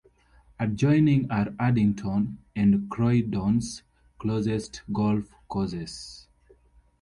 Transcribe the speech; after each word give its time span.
Adjoining 0.59 1.29
are 1.29 1.53
Addington 1.59 2.39
and 2.55 2.89
Croydon's 2.89 3.83
closest 4.17 4.81
golf 4.91 5.29
courses. 5.47 6.25